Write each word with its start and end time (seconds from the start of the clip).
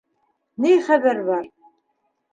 —Ни 0.65 0.71
хәбәр 0.89 1.23
бар? 1.31 1.47